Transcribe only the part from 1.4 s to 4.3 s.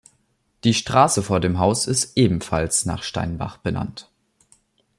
dem Haus ist ebenfalls nach Steinbach benannt.